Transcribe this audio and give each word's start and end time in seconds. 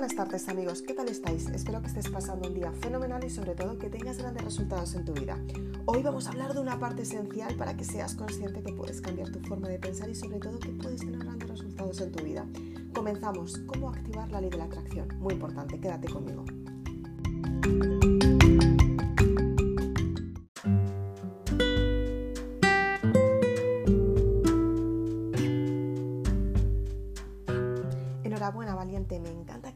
buenas 0.00 0.16
tardes 0.16 0.48
amigos, 0.48 0.80
¿qué 0.80 0.94
tal 0.94 1.10
estáis? 1.10 1.46
Espero 1.48 1.82
que 1.82 1.88
estés 1.88 2.08
pasando 2.08 2.48
un 2.48 2.54
día 2.54 2.72
fenomenal 2.72 3.22
y 3.22 3.28
sobre 3.28 3.54
todo 3.54 3.78
que 3.78 3.90
tengas 3.90 4.16
grandes 4.16 4.42
resultados 4.42 4.94
en 4.94 5.04
tu 5.04 5.12
vida. 5.12 5.38
Hoy 5.84 6.02
vamos 6.02 6.26
a 6.26 6.30
hablar 6.30 6.54
de 6.54 6.60
una 6.60 6.78
parte 6.78 7.02
esencial 7.02 7.54
para 7.56 7.76
que 7.76 7.84
seas 7.84 8.14
consciente 8.14 8.62
que 8.62 8.72
puedes 8.72 9.02
cambiar 9.02 9.30
tu 9.30 9.40
forma 9.40 9.68
de 9.68 9.78
pensar 9.78 10.08
y 10.08 10.14
sobre 10.14 10.38
todo 10.38 10.58
que 10.58 10.70
puedes 10.70 11.00
tener 11.00 11.18
grandes 11.18 11.50
resultados 11.50 12.00
en 12.00 12.12
tu 12.12 12.24
vida. 12.24 12.46
Comenzamos, 12.94 13.58
¿cómo 13.66 13.90
activar 13.90 14.30
la 14.32 14.40
ley 14.40 14.48
de 14.48 14.56
la 14.56 14.64
atracción? 14.64 15.06
Muy 15.18 15.34
importante, 15.34 15.78
quédate 15.78 16.08
conmigo. 16.08 16.46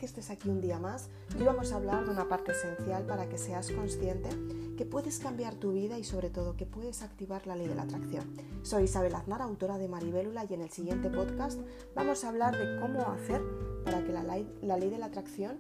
Estés 0.05 0.31
aquí 0.31 0.49
un 0.49 0.61
día 0.61 0.79
más. 0.79 1.09
Hoy 1.37 1.45
vamos 1.45 1.73
a 1.73 1.77
hablar 1.77 2.05
de 2.05 2.11
una 2.11 2.29
parte 2.29 2.53
esencial 2.53 3.05
para 3.07 3.29
que 3.29 3.39
seas 3.39 3.71
consciente 3.71 4.29
que 4.77 4.85
puedes 4.85 5.19
cambiar 5.19 5.55
tu 5.55 5.73
vida 5.73 5.99
y 5.99 6.05
sobre 6.05 6.31
todo 6.31 6.57
que 6.57 6.67
puedes 6.67 7.03
activar 7.03 7.47
la 7.47 7.57
ley 7.57 7.69
de 7.69 7.75
la 7.75 7.83
atracción. 7.83 8.25
Soy 8.63 8.85
Isabel 8.85 9.15
Aznar, 9.15 9.41
autora 9.41 9.79
de 9.79 9.89
Maribélula 9.89 10.45
y 10.49 10.55
en 10.55 10.63
el 10.63 10.71
siguiente 10.71 11.09
podcast 11.09 11.59
vamos 11.95 12.25
a 12.25 12.29
hablar 12.29 12.57
de 12.57 12.81
cómo 12.81 13.01
hacer 13.09 13.43
para 13.85 14.05
que 14.05 14.13
la 14.13 14.23
ley, 14.23 14.53
la 14.63 14.77
ley 14.77 14.91
de 14.91 14.99
la 14.99 15.07
atracción 15.07 15.59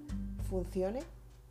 funcione 0.49 1.01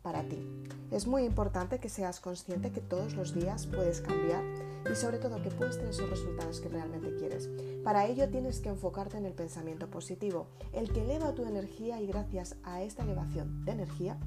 para 0.02 0.22
ti. 0.22 0.46
Es 0.90 1.06
muy 1.06 1.24
importante 1.24 1.80
que 1.80 1.88
seas 1.88 2.20
consciente 2.20 2.70
que 2.70 2.80
todos 2.80 3.14
los 3.14 3.34
días 3.34 3.66
puedes 3.66 4.02
cambiar 4.02 4.44
y 4.90 4.94
sobre 4.94 5.18
todo 5.18 5.42
que 5.42 5.50
puedes 5.50 5.76
tener 5.76 5.90
esos 5.90 6.10
resultados 6.10 6.60
que 6.60 6.68
realmente 6.68 7.14
quieres. 7.16 7.48
Para 7.82 8.06
ello 8.06 8.28
tienes 8.28 8.60
que 8.60 8.68
enfocarte 8.68 9.16
en 9.16 9.26
el 9.26 9.32
pensamiento 9.32 9.88
positivo, 9.88 10.48
el 10.72 10.92
que 10.92 11.02
eleva 11.02 11.34
tu 11.34 11.44
energía 11.44 12.00
y 12.00 12.06
gracias 12.06 12.56
a 12.64 12.82
esta 12.82 13.02
elevación 13.02 13.64
de 13.64 13.72
energía 13.72 14.18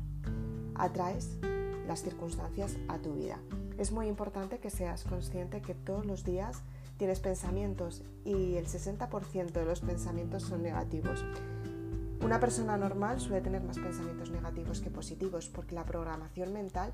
atraes 0.75 1.37
las 1.87 2.01
circunstancias 2.01 2.77
a 2.87 2.97
tu 2.99 3.13
vida. 3.13 3.39
Es 3.77 3.91
muy 3.91 4.07
importante 4.07 4.59
que 4.59 4.69
seas 4.69 5.03
consciente 5.03 5.61
que 5.61 5.75
todos 5.75 6.05
los 6.05 6.23
días 6.23 6.63
tienes 6.97 7.19
pensamientos 7.19 8.03
y 8.25 8.55
el 8.55 8.65
60% 8.65 9.51
de 9.51 9.65
los 9.65 9.81
pensamientos 9.81 10.43
son 10.43 10.63
negativos. 10.63 11.23
Una 12.21 12.39
persona 12.39 12.77
normal 12.77 13.19
suele 13.19 13.41
tener 13.41 13.63
más 13.63 13.77
pensamientos 13.77 14.31
negativos 14.31 14.81
que 14.81 14.89
positivos 14.89 15.49
porque 15.49 15.75
la 15.75 15.85
programación 15.85 16.51
mental 16.51 16.93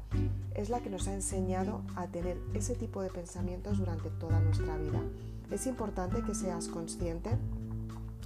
es 0.53 0.69
la 0.69 0.81
que 0.81 0.89
nos 0.89 1.07
ha 1.07 1.13
enseñado 1.13 1.81
a 1.95 2.07
tener 2.07 2.38
ese 2.53 2.75
tipo 2.75 3.02
de 3.02 3.09
pensamientos 3.09 3.77
durante 3.77 4.09
toda 4.09 4.39
nuestra 4.39 4.77
vida. 4.77 5.02
Es 5.49 5.65
importante 5.65 6.21
que 6.23 6.35
seas 6.35 6.67
consciente 6.67 7.31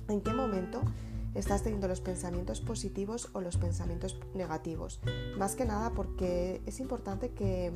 en 0.10 0.22
qué 0.22 0.34
momento 0.34 0.82
estás 1.36 1.62
teniendo 1.62 1.88
los 1.88 2.02
pensamientos 2.02 2.62
positivos 2.62 3.30
o 3.34 3.42
los 3.42 3.58
pensamientos 3.58 4.18
negativos. 4.34 5.00
Más 5.38 5.56
que 5.56 5.66
nada 5.66 5.92
porque 5.92 6.62
es 6.66 6.80
importante 6.80 7.30
que, 7.30 7.74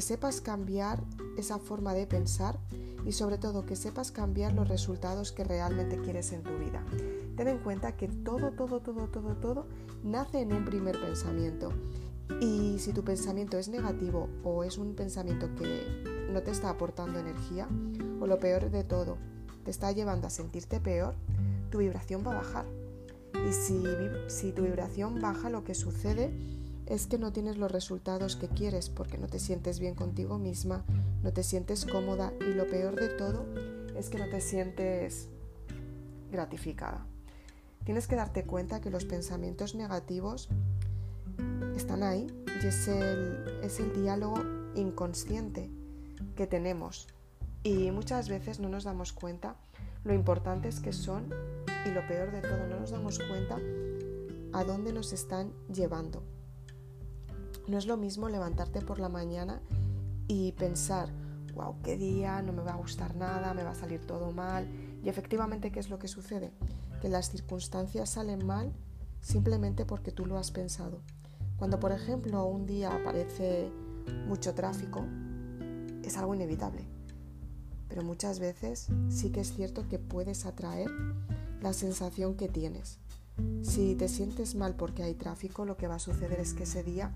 sepas 0.00 0.40
cambiar 0.40 1.02
esa 1.36 1.58
forma 1.58 1.94
de 1.94 2.06
pensar 2.06 2.58
y 3.06 3.12
sobre 3.12 3.38
todo 3.38 3.66
que 3.66 3.76
sepas 3.76 4.10
cambiar 4.10 4.54
los 4.54 4.68
resultados 4.68 5.32
que 5.32 5.44
realmente 5.44 6.00
quieres 6.00 6.32
en 6.32 6.42
tu 6.42 6.56
vida. 6.58 6.82
Ten 7.42 7.56
en 7.56 7.58
cuenta 7.58 7.96
que 7.96 8.06
todo, 8.06 8.52
todo, 8.52 8.78
todo, 8.78 9.08
todo, 9.08 9.34
todo 9.34 9.66
nace 10.04 10.42
en 10.42 10.52
un 10.52 10.64
primer 10.64 11.00
pensamiento. 11.00 11.72
Y 12.40 12.78
si 12.78 12.92
tu 12.92 13.02
pensamiento 13.02 13.58
es 13.58 13.66
negativo 13.66 14.28
o 14.44 14.62
es 14.62 14.78
un 14.78 14.94
pensamiento 14.94 15.52
que 15.56 16.28
no 16.30 16.40
te 16.42 16.52
está 16.52 16.70
aportando 16.70 17.18
energía, 17.18 17.66
o 18.20 18.28
lo 18.28 18.38
peor 18.38 18.70
de 18.70 18.84
todo, 18.84 19.18
te 19.64 19.72
está 19.72 19.90
llevando 19.90 20.28
a 20.28 20.30
sentirte 20.30 20.78
peor, 20.78 21.16
tu 21.70 21.78
vibración 21.78 22.22
va 22.24 22.30
a 22.30 22.36
bajar. 22.36 22.66
Y 23.44 23.52
si, 23.52 23.82
si 24.28 24.52
tu 24.52 24.62
vibración 24.62 25.20
baja, 25.20 25.50
lo 25.50 25.64
que 25.64 25.74
sucede 25.74 26.32
es 26.86 27.08
que 27.08 27.18
no 27.18 27.32
tienes 27.32 27.56
los 27.56 27.72
resultados 27.72 28.36
que 28.36 28.46
quieres 28.46 28.88
porque 28.88 29.18
no 29.18 29.26
te 29.26 29.40
sientes 29.40 29.80
bien 29.80 29.96
contigo 29.96 30.38
misma, 30.38 30.84
no 31.24 31.32
te 31.32 31.42
sientes 31.42 31.86
cómoda 31.86 32.32
y 32.40 32.54
lo 32.54 32.68
peor 32.68 32.94
de 32.94 33.08
todo 33.08 33.44
es 33.96 34.10
que 34.10 34.18
no 34.18 34.28
te 34.28 34.40
sientes 34.40 35.28
gratificada. 36.30 37.04
Tienes 37.84 38.06
que 38.06 38.16
darte 38.16 38.44
cuenta 38.44 38.80
que 38.80 38.90
los 38.90 39.04
pensamientos 39.04 39.74
negativos 39.74 40.48
están 41.76 42.02
ahí 42.02 42.26
y 42.62 42.66
es 42.66 42.88
el, 42.88 43.60
es 43.62 43.80
el 43.80 43.92
diálogo 43.92 44.36
inconsciente 44.74 45.70
que 46.36 46.46
tenemos. 46.46 47.08
Y 47.64 47.90
muchas 47.90 48.28
veces 48.28 48.60
no 48.60 48.68
nos 48.68 48.84
damos 48.84 49.12
cuenta 49.12 49.56
lo 50.04 50.14
importantes 50.14 50.80
que 50.80 50.92
son 50.92 51.28
y 51.86 51.90
lo 51.90 52.06
peor 52.06 52.30
de 52.30 52.40
todo, 52.40 52.66
no 52.68 52.80
nos 52.80 52.90
damos 52.90 53.18
cuenta 53.18 53.58
a 54.52 54.64
dónde 54.64 54.92
nos 54.92 55.12
están 55.12 55.52
llevando. 55.72 56.22
No 57.68 57.78
es 57.78 57.86
lo 57.86 57.96
mismo 57.96 58.28
levantarte 58.28 58.80
por 58.80 58.98
la 58.98 59.08
mañana 59.08 59.60
y 60.28 60.52
pensar, 60.52 61.08
wow, 61.54 61.76
qué 61.82 61.96
día, 61.96 62.42
no 62.42 62.52
me 62.52 62.62
va 62.62 62.72
a 62.72 62.76
gustar 62.76 63.14
nada, 63.14 63.54
me 63.54 63.62
va 63.62 63.70
a 63.70 63.74
salir 63.74 64.06
todo 64.06 64.32
mal. 64.32 64.68
Y 65.02 65.08
efectivamente, 65.08 65.70
¿qué 65.70 65.80
es 65.80 65.90
lo 65.90 65.98
que 65.98 66.08
sucede? 66.08 66.52
Que 67.02 67.08
las 67.08 67.30
circunstancias 67.30 68.10
salen 68.10 68.46
mal 68.46 68.72
simplemente 69.20 69.84
porque 69.84 70.12
tú 70.12 70.24
lo 70.24 70.38
has 70.38 70.52
pensado. 70.52 71.00
Cuando, 71.58 71.80
por 71.80 71.90
ejemplo, 71.90 72.44
un 72.46 72.64
día 72.64 72.94
aparece 72.94 73.72
mucho 74.28 74.54
tráfico, 74.54 75.04
es 76.04 76.16
algo 76.16 76.36
inevitable. 76.36 76.84
Pero 77.88 78.04
muchas 78.04 78.38
veces 78.38 78.86
sí 79.08 79.30
que 79.30 79.40
es 79.40 79.52
cierto 79.52 79.88
que 79.88 79.98
puedes 79.98 80.46
atraer 80.46 80.92
la 81.60 81.72
sensación 81.72 82.36
que 82.36 82.48
tienes. 82.48 82.98
Si 83.62 83.96
te 83.96 84.06
sientes 84.06 84.54
mal 84.54 84.76
porque 84.76 85.02
hay 85.02 85.14
tráfico, 85.14 85.64
lo 85.64 85.76
que 85.76 85.88
va 85.88 85.96
a 85.96 85.98
suceder 85.98 86.38
es 86.38 86.54
que 86.54 86.62
ese 86.62 86.84
día 86.84 87.10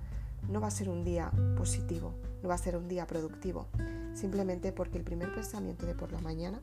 no 0.50 0.60
va 0.60 0.66
a 0.66 0.72
ser 0.72 0.88
un 0.88 1.04
día 1.04 1.30
positivo, 1.56 2.12
no 2.42 2.48
va 2.48 2.56
a 2.56 2.58
ser 2.58 2.76
un 2.76 2.88
día 2.88 3.06
productivo, 3.06 3.68
simplemente 4.14 4.72
porque 4.72 4.98
el 4.98 5.04
primer 5.04 5.32
pensamiento 5.32 5.86
de 5.86 5.94
por 5.94 6.10
la 6.10 6.20
mañana 6.20 6.60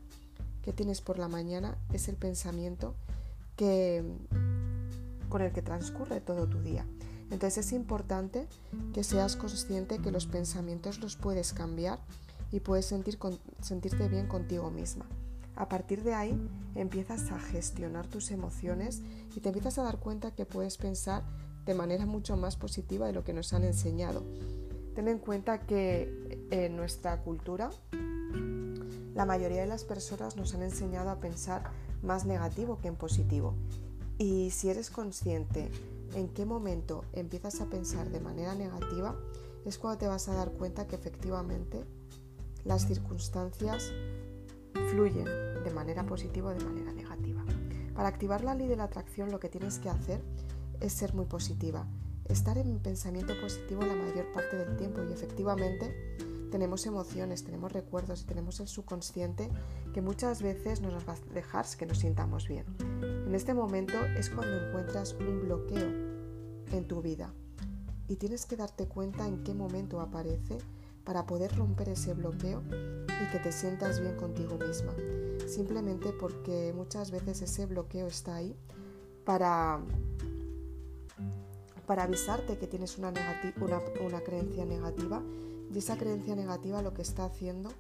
que 0.63 0.73
tienes 0.73 1.01
por 1.01 1.19
la 1.19 1.27
mañana 1.27 1.77
es 1.91 2.07
el 2.07 2.15
pensamiento 2.15 2.95
que, 3.55 4.03
con 5.29 5.41
el 5.41 5.51
que 5.51 5.61
transcurre 5.61 6.21
todo 6.21 6.47
tu 6.47 6.61
día. 6.61 6.85
Entonces 7.31 7.65
es 7.65 7.73
importante 7.73 8.47
que 8.93 9.03
seas 9.03 9.35
consciente 9.35 9.99
que 9.99 10.11
los 10.11 10.27
pensamientos 10.27 10.99
los 10.99 11.15
puedes 11.15 11.53
cambiar 11.53 11.99
y 12.51 12.59
puedes 12.59 12.85
sentir, 12.85 13.17
sentirte 13.61 14.07
bien 14.07 14.27
contigo 14.27 14.69
misma. 14.69 15.07
A 15.55 15.69
partir 15.69 16.03
de 16.03 16.13
ahí 16.13 16.35
empiezas 16.75 17.31
a 17.31 17.39
gestionar 17.39 18.07
tus 18.07 18.31
emociones 18.31 19.01
y 19.35 19.39
te 19.39 19.49
empiezas 19.49 19.77
a 19.77 19.83
dar 19.83 19.97
cuenta 19.97 20.31
que 20.31 20.45
puedes 20.45 20.77
pensar 20.77 21.23
de 21.65 21.73
manera 21.73 22.05
mucho 22.05 22.37
más 22.37 22.55
positiva 22.55 23.07
de 23.07 23.13
lo 23.13 23.23
que 23.23 23.33
nos 23.33 23.53
han 23.53 23.63
enseñado. 23.63 24.23
Ten 24.95 25.07
en 25.07 25.19
cuenta 25.19 25.65
que 25.65 26.47
en 26.51 26.75
nuestra 26.75 27.21
cultura 27.21 27.71
la 29.13 29.25
mayoría 29.25 29.61
de 29.61 29.67
las 29.67 29.83
personas 29.83 30.35
nos 30.35 30.53
han 30.53 30.63
enseñado 30.63 31.09
a 31.09 31.19
pensar 31.19 31.63
más 32.01 32.25
negativo 32.25 32.79
que 32.79 32.87
en 32.87 32.95
positivo. 32.95 33.53
Y 34.17 34.51
si 34.51 34.69
eres 34.69 34.89
consciente 34.89 35.69
en 36.15 36.29
qué 36.29 36.45
momento 36.45 37.03
empiezas 37.13 37.61
a 37.61 37.65
pensar 37.65 38.09
de 38.09 38.19
manera 38.19 38.55
negativa, 38.55 39.15
es 39.65 39.77
cuando 39.77 39.99
te 39.99 40.07
vas 40.07 40.27
a 40.27 40.35
dar 40.35 40.51
cuenta 40.51 40.87
que 40.87 40.95
efectivamente 40.95 41.85
las 42.65 42.87
circunstancias 42.87 43.91
fluyen 44.89 45.25
de 45.63 45.71
manera 45.73 46.05
positiva 46.05 46.51
o 46.51 46.53
de 46.53 46.63
manera 46.63 46.91
negativa. 46.91 47.43
Para 47.95 48.07
activar 48.07 48.43
la 48.43 48.55
ley 48.55 48.67
de 48.67 48.75
la 48.75 48.85
atracción 48.85 49.31
lo 49.31 49.39
que 49.39 49.49
tienes 49.49 49.79
que 49.79 49.89
hacer 49.89 50.21
es 50.79 50.93
ser 50.93 51.13
muy 51.13 51.25
positiva, 51.25 51.87
estar 52.25 52.57
en 52.57 52.79
pensamiento 52.79 53.33
positivo 53.39 53.83
la 53.83 53.95
mayor 53.95 54.31
parte 54.33 54.57
del 54.57 54.77
tiempo 54.77 55.01
y 55.03 55.13
efectivamente 55.13 56.17
tenemos 56.53 56.85
emociones, 56.85 57.43
tenemos 57.43 57.71
recuerdos 57.71 58.21
y 58.21 58.25
tenemos 58.25 58.59
el 58.59 58.67
subconsciente 58.67 59.49
que 59.91 60.03
muchas 60.03 60.43
veces 60.43 60.81
no 60.81 60.91
nos 60.91 61.09
va 61.09 61.13
a 61.13 61.33
dejar 61.33 61.65
que 61.75 61.87
nos 61.87 61.97
sintamos 61.97 62.47
bien. 62.47 62.63
En 63.01 63.33
este 63.33 63.55
momento 63.55 63.97
es 64.19 64.29
cuando 64.29 64.67
encuentras 64.67 65.13
un 65.13 65.41
bloqueo 65.41 65.87
en 66.71 66.87
tu 66.87 67.01
vida 67.01 67.33
y 68.07 68.17
tienes 68.17 68.45
que 68.45 68.55
darte 68.55 68.87
cuenta 68.87 69.27
en 69.27 69.43
qué 69.43 69.55
momento 69.55 69.99
aparece 69.99 70.59
para 71.03 71.25
poder 71.25 71.55
romper 71.57 71.89
ese 71.89 72.13
bloqueo 72.13 72.61
y 72.69 73.31
que 73.31 73.39
te 73.39 73.51
sientas 73.51 73.99
bien 73.99 74.15
contigo 74.15 74.59
misma. 74.59 74.93
Simplemente 75.47 76.13
porque 76.13 76.71
muchas 76.75 77.09
veces 77.09 77.41
ese 77.41 77.65
bloqueo 77.65 78.05
está 78.05 78.35
ahí 78.35 78.55
para, 79.25 79.81
para 81.87 82.03
avisarte 82.03 82.59
que 82.59 82.67
tienes 82.67 82.99
una, 82.99 83.09
una, 83.09 83.81
una 84.05 84.21
creencia 84.21 84.65
negativa 84.65 85.23
y 85.73 85.79
esa 85.79 85.97
creencia 85.97 86.35
negativa 86.35 86.81
lo 86.81 86.93
que 86.93 87.01
está 87.01 87.25
haciendo 87.25 87.71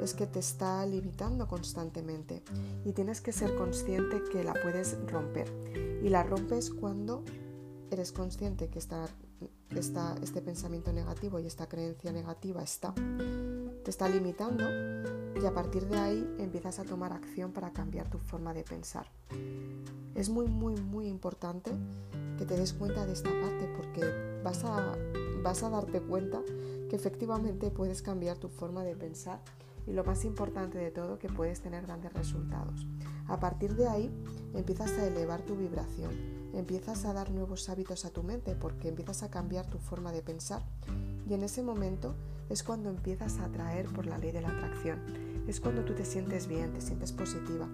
es 0.00 0.14
que 0.14 0.26
te 0.26 0.38
está 0.38 0.84
limitando 0.86 1.48
constantemente 1.48 2.42
y 2.84 2.92
tienes 2.92 3.20
que 3.20 3.32
ser 3.32 3.56
consciente 3.56 4.22
que 4.30 4.44
la 4.44 4.54
puedes 4.54 4.96
romper. 5.06 5.50
Y 6.02 6.08
la 6.08 6.22
rompes 6.22 6.70
cuando 6.70 7.24
eres 7.90 8.12
consciente 8.12 8.68
que 8.68 8.78
está 8.78 9.08
este 9.70 10.42
pensamiento 10.42 10.92
negativo 10.92 11.40
y 11.40 11.46
esta 11.46 11.68
creencia 11.68 12.12
negativa 12.12 12.62
está, 12.62 12.94
te 12.94 13.90
está 13.90 14.08
limitando 14.08 14.64
y 15.40 15.44
a 15.44 15.52
partir 15.52 15.86
de 15.86 15.98
ahí 15.98 16.36
empiezas 16.38 16.78
a 16.78 16.84
tomar 16.84 17.12
acción 17.12 17.52
para 17.52 17.72
cambiar 17.72 18.08
tu 18.10 18.18
forma 18.18 18.54
de 18.54 18.62
pensar. 18.62 19.06
Es 20.14 20.28
muy, 20.28 20.46
muy, 20.46 20.76
muy 20.76 21.08
importante 21.08 21.72
que 22.38 22.44
te 22.44 22.56
des 22.56 22.72
cuenta 22.72 23.06
de 23.06 23.12
esta 23.12 23.30
parte 23.30 23.68
porque 23.76 24.40
vas 24.42 24.64
a, 24.64 24.96
vas 25.42 25.62
a 25.62 25.70
darte 25.70 26.00
cuenta 26.00 26.42
que 26.90 26.96
efectivamente 26.96 27.70
puedes 27.70 28.02
cambiar 28.02 28.36
tu 28.36 28.48
forma 28.48 28.82
de 28.82 28.96
pensar 28.96 29.40
y 29.86 29.92
lo 29.92 30.02
más 30.02 30.24
importante 30.24 30.76
de 30.76 30.90
todo 30.90 31.20
que 31.20 31.28
puedes 31.28 31.60
tener 31.60 31.86
grandes 31.86 32.12
resultados. 32.12 32.84
A 33.28 33.38
partir 33.38 33.76
de 33.76 33.86
ahí 33.86 34.10
empiezas 34.54 34.90
a 34.98 35.06
elevar 35.06 35.40
tu 35.42 35.54
vibración, 35.54 36.10
empiezas 36.52 37.04
a 37.04 37.12
dar 37.12 37.30
nuevos 37.30 37.68
hábitos 37.68 38.04
a 38.04 38.10
tu 38.10 38.24
mente 38.24 38.56
porque 38.56 38.88
empiezas 38.88 39.22
a 39.22 39.30
cambiar 39.30 39.66
tu 39.70 39.78
forma 39.78 40.10
de 40.10 40.20
pensar 40.20 40.62
y 41.28 41.34
en 41.34 41.44
ese 41.44 41.62
momento 41.62 42.16
es 42.50 42.64
cuando 42.64 42.90
empiezas 42.90 43.38
a 43.38 43.44
atraer 43.44 43.86
por 43.86 44.06
la 44.06 44.18
ley 44.18 44.32
de 44.32 44.40
la 44.40 44.48
atracción. 44.48 44.98
Es 45.46 45.60
cuando 45.60 45.84
tú 45.84 45.94
te 45.94 46.04
sientes 46.04 46.48
bien, 46.48 46.72
te 46.72 46.80
sientes 46.80 47.12
positiva, 47.12 47.68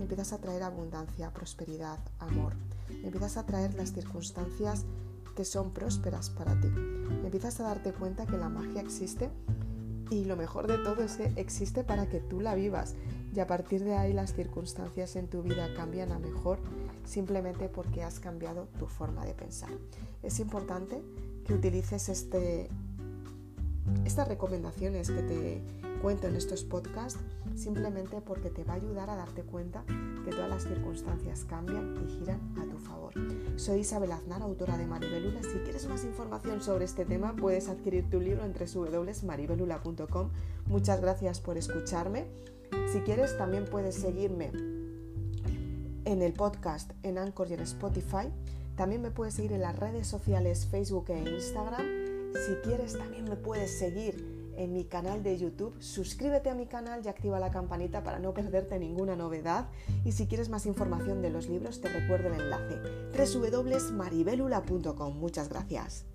empiezas 0.00 0.32
a 0.32 0.38
traer 0.38 0.62
abundancia, 0.62 1.32
prosperidad, 1.32 1.98
amor, 2.20 2.52
empiezas 3.02 3.36
a 3.36 3.46
traer 3.46 3.74
las 3.74 3.92
circunstancias 3.92 4.86
que 5.34 5.44
son 5.44 5.72
prósperas 5.72 6.30
para 6.30 6.60
ti, 6.60 6.68
empiezas 7.24 7.60
a 7.60 7.64
darte 7.64 7.92
cuenta 7.92 8.26
que 8.26 8.36
la 8.36 8.48
magia 8.48 8.80
existe 8.80 9.30
y 10.10 10.24
lo 10.24 10.36
mejor 10.36 10.66
de 10.66 10.78
todo 10.78 11.02
es 11.02 11.16
que 11.16 11.32
existe 11.36 11.84
para 11.84 12.08
que 12.08 12.20
tú 12.20 12.40
la 12.40 12.54
vivas 12.54 12.94
y 13.34 13.38
a 13.38 13.46
partir 13.46 13.84
de 13.84 13.94
ahí 13.94 14.12
las 14.12 14.34
circunstancias 14.34 15.14
en 15.14 15.28
tu 15.28 15.42
vida 15.42 15.72
cambian 15.76 16.10
a 16.10 16.18
mejor 16.18 16.58
simplemente 17.04 17.68
porque 17.68 18.02
has 18.02 18.18
cambiado 18.18 18.68
tu 18.78 18.86
forma 18.86 19.24
de 19.24 19.34
pensar. 19.34 19.70
Es 20.22 20.40
importante 20.40 21.00
que 21.46 21.54
utilices 21.54 22.08
este, 22.08 22.68
estas 24.04 24.26
recomendaciones 24.26 25.10
que 25.10 25.22
te 25.22 25.62
cuento 26.02 26.26
en 26.26 26.36
estos 26.36 26.64
podcasts 26.64 27.20
simplemente 27.54 28.20
porque 28.20 28.50
te 28.50 28.64
va 28.64 28.72
a 28.72 28.76
ayudar 28.76 29.10
a 29.10 29.16
darte 29.16 29.42
cuenta 29.42 29.84
que 30.24 30.30
todas 30.30 30.48
las 30.48 30.64
circunstancias 30.64 31.44
cambian 31.44 31.94
y 32.04 32.18
giran. 32.18 32.39
Soy 33.60 33.80
Isabel 33.80 34.10
Aznar, 34.12 34.40
autora 34.40 34.78
de 34.78 34.86
Maribelula. 34.86 35.42
Si 35.42 35.58
quieres 35.58 35.86
más 35.86 36.02
información 36.04 36.62
sobre 36.62 36.86
este 36.86 37.04
tema, 37.04 37.36
puedes 37.36 37.68
adquirir 37.68 38.08
tu 38.08 38.18
libro 38.18 38.42
en 38.42 38.54
www.maribelula.com. 38.54 40.30
Muchas 40.64 41.02
gracias 41.02 41.42
por 41.42 41.58
escucharme. 41.58 42.24
Si 42.90 43.00
quieres, 43.00 43.36
también 43.36 43.66
puedes 43.66 43.96
seguirme 43.96 44.50
en 46.06 46.22
el 46.22 46.32
podcast 46.32 46.92
en 47.02 47.18
Anchor 47.18 47.50
y 47.50 47.52
en 47.52 47.60
Spotify. 47.60 48.32
También 48.76 49.02
me 49.02 49.10
puedes 49.10 49.34
seguir 49.34 49.52
en 49.52 49.60
las 49.60 49.78
redes 49.78 50.06
sociales 50.06 50.64
Facebook 50.64 51.10
e 51.10 51.18
Instagram. 51.18 51.84
Si 52.32 52.54
quieres, 52.66 52.96
también 52.96 53.24
me 53.24 53.36
puedes 53.36 53.78
seguir 53.78 54.29
en 54.60 54.72
mi 54.74 54.84
canal 54.84 55.22
de 55.22 55.38
YouTube. 55.38 55.74
Suscríbete 55.80 56.50
a 56.50 56.54
mi 56.54 56.66
canal 56.66 57.00
y 57.02 57.08
activa 57.08 57.40
la 57.40 57.50
campanita 57.50 58.04
para 58.04 58.18
no 58.18 58.34
perderte 58.34 58.78
ninguna 58.78 59.16
novedad. 59.16 59.68
Y 60.04 60.12
si 60.12 60.26
quieres 60.26 60.50
más 60.50 60.66
información 60.66 61.22
de 61.22 61.30
los 61.30 61.48
libros, 61.48 61.80
te 61.80 61.88
recuerdo 61.88 62.28
el 62.28 62.40
enlace 62.40 62.78
www.maribelula.com. 63.16 65.18
Muchas 65.18 65.48
gracias. 65.48 66.09